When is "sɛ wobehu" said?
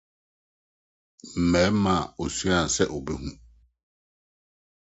2.75-3.29